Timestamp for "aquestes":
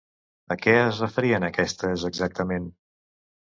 1.49-2.09